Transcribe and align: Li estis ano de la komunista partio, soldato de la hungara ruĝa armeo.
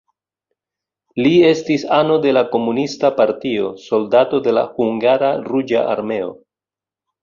Li 1.25 1.33
estis 1.49 1.85
ano 1.99 2.17
de 2.25 2.33
la 2.39 2.43
komunista 2.55 3.13
partio, 3.21 3.71
soldato 3.87 4.43
de 4.51 4.59
la 4.61 4.67
hungara 4.83 5.35
ruĝa 5.49 5.89
armeo. 5.97 6.39